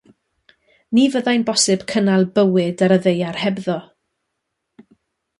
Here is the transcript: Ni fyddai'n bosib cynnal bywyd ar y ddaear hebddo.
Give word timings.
Ni 0.97 1.01
fyddai'n 1.15 1.43
bosib 1.49 1.83
cynnal 1.91 2.25
bywyd 2.39 2.81
ar 2.87 2.95
y 2.95 2.99
ddaear 3.03 3.37
hebddo. 3.43 3.79